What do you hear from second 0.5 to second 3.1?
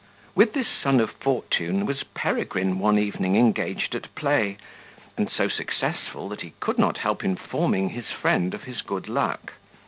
this son of fortune was Peregrine one